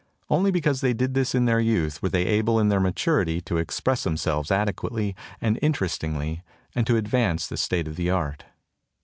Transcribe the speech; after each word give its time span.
Only 0.31 0.49
because 0.49 0.81
they 0.81 0.93
did 0.93 1.13
this 1.13 1.35
in 1.35 1.45
their 1.45 1.59
youth 1.59 2.01
were 2.01 2.09
they 2.09 2.25
able 2.25 2.59
in 2.59 2.69
their 2.69 2.79
maturity 2.79 3.39
to 3.41 3.57
express 3.59 4.03
them 4.03 4.17
selves 4.17 4.49
adequately 4.49 5.15
and 5.39 5.59
interestingly 5.61 6.41
and 6.73 6.87
to 6.87 6.97
ad 6.97 7.07
vance 7.07 7.45
the 7.45 7.55
state 7.55 7.87
of 7.87 7.97
the 7.97 8.09
art. 8.09 8.45